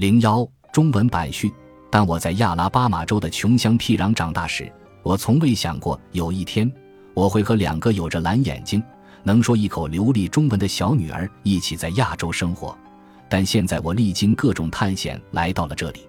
[0.00, 1.52] 零幺中文版序。
[1.90, 6.72] 当我在亚拉巴马州的穷乡僻壤长大时，我从未想过有一天
[7.12, 8.82] 我会和两个有着蓝眼睛、
[9.22, 12.74] 能说一口流利中文的小女儿一起在亚洲生活。
[13.28, 16.08] 但现在我历经各种探险来到了这里，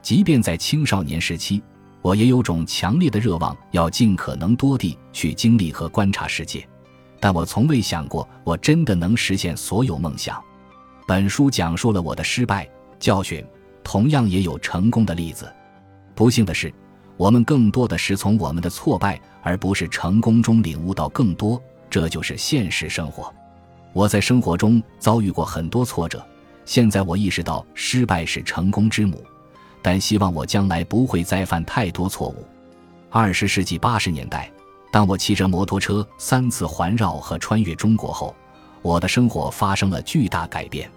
[0.00, 1.60] 即便在青少年时期，
[2.02, 6.64] 我也有种强烈的热望，要尽可能多地去经历和观察世界。
[7.18, 10.40] 但我从未想过，我真的能实现所有梦想。
[11.04, 12.70] 本书讲述了我的失败
[13.04, 13.44] 教训。
[13.82, 15.46] 同样也有成功的例子。
[16.14, 16.72] 不幸的是，
[17.18, 21.62] 我们更多的是从我们的挫败，而不是成功中领悟到更多。
[21.90, 23.30] 这就是现实生活。
[23.92, 26.26] 我在生活中遭遇过很多挫折，
[26.64, 29.22] 现在我意识到失败是成功之母，
[29.82, 32.46] 但希望我将来不会再犯太多错误。
[33.10, 34.50] 二十世纪八十年代，
[34.90, 38.34] 当我骑着摩托车三次环绕和穿越中国后，
[38.80, 40.90] 我的生活发生了巨大改变。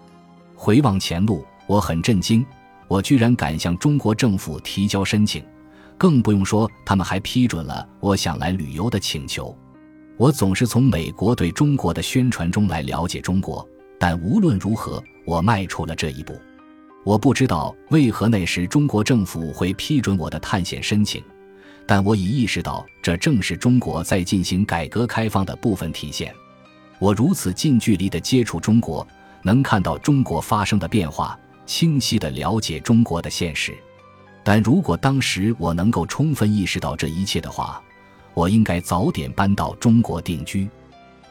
[0.56, 2.46] 回望前路，我很震惊。
[2.88, 5.44] 我居然敢向中国政府提交申请，
[5.98, 9.54] 更不用说他们还批准了我想来旅游的请求。
[10.16, 13.68] 我总是从美国对中国的宣传中来了解中国，
[14.00, 16.34] 但无论如何，我迈出了这一步。
[17.04, 21.22] 我不知道为何那时中国政府会批准我的探险申请，
[21.86, 26.34] 但我已意识到这正是中国在进行改革开放的部分体现。
[27.00, 29.06] 我如此近距离地接触中国，
[29.44, 31.38] 能看到中国发生的变化。
[31.68, 33.78] 清晰地了解中国的现实，
[34.44, 37.80] 但如果当时我能够充分意识到这一切的话，
[38.34, 40.68] 我应该早点搬到中国定居。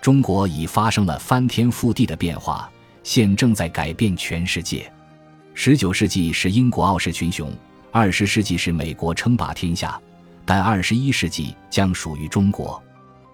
[0.00, 2.70] 中国已发生了翻天覆地的变化，
[3.02, 4.92] 现正在改变全世界。
[5.54, 7.50] 十九世纪是英国傲视群雄，
[7.90, 9.98] 二十世纪是美国称霸天下，
[10.44, 12.80] 但二十一世纪将属于中国。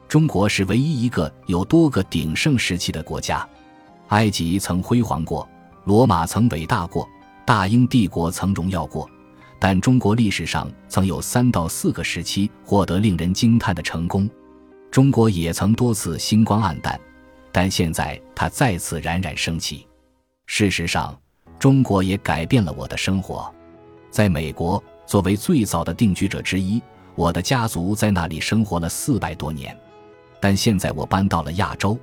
[0.08, 3.46] 中国是唯一一个有多个鼎盛时期的国家。
[4.08, 5.48] 埃及曾辉煌过。
[5.84, 7.08] 罗马曾伟大过，
[7.44, 9.08] 大英帝国曾荣耀过，
[9.58, 14.30] 但中国历史上曾有三到四个时期获得令人惊叹的成功。
[14.92, 17.00] 中国也曾多次星光黯淡，
[17.50, 19.86] 但现在它再次冉冉升起。
[20.46, 21.18] 事实上，
[21.58, 23.52] 中国也改变了我的生活。
[24.08, 26.80] 在美国，作为最早的定居者之一，
[27.16, 29.76] 我的家族在那里生活了四百多年。
[30.38, 31.98] 但现在我搬到了亚洲。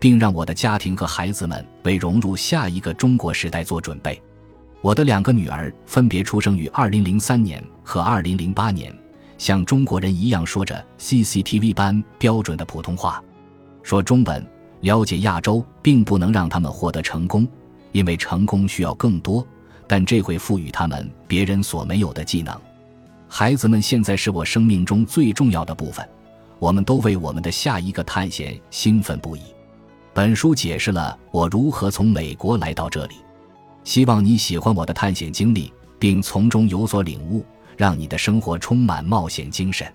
[0.00, 4.20] 并让我的家庭和孩子们为融入下一个中国时代做准备。
[4.80, 8.92] 我的两个女儿分别出生于2003年和2008年，
[9.36, 13.22] 像中国人一样说着 CCTV 般标准的普通话，
[13.82, 14.44] 说中文。
[14.80, 17.46] 了解亚洲并不能让他们获得成功，
[17.92, 19.46] 因为成功需要更多，
[19.86, 22.58] 但这会赋予他们别人所没有的技能。
[23.28, 26.08] 孩子们现在是我生命中最重要的部分，
[26.58, 29.42] 我们都为我们的下一个探险兴奋不已。
[30.12, 33.14] 本书解释了我如何从美国来到这里，
[33.84, 37.44] 希望你喜欢我的探险经历，并从中有所领悟，
[37.76, 39.86] 让你的生活充满冒险精神。